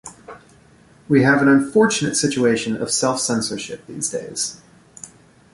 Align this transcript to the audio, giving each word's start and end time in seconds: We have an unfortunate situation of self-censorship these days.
We 1.07 1.21
have 1.21 1.43
an 1.43 1.47
unfortunate 1.47 2.15
situation 2.17 2.75
of 2.75 2.89
self-censorship 2.89 3.85
these 3.85 4.09
days. 4.09 4.59